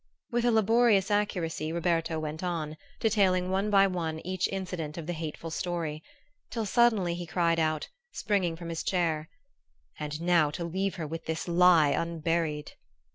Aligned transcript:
With 0.31 0.45
a 0.45 0.51
laborious 0.51 1.11
accuracy 1.11 1.71
Roberto 1.71 2.17
went 2.19 2.41
on, 2.43 2.75
detailing 2.99 3.51
one 3.51 3.69
by 3.69 3.85
one 3.85 4.19
each 4.21 4.47
incident 4.47 4.97
of 4.97 5.05
the 5.05 5.13
hateful 5.13 5.51
story, 5.51 6.01
till 6.49 6.65
suddenly 6.65 7.13
he 7.13 7.27
cried 7.27 7.59
out, 7.59 7.87
springing 8.11 8.55
from 8.55 8.69
his 8.69 8.81
chair 8.81 9.29
"And 9.99 10.19
now 10.19 10.49
to 10.49 10.63
leave 10.63 10.95
her 10.95 11.05
with 11.05 11.27
this 11.27 11.47
lie 11.47 11.89
unburied!" 11.89 12.71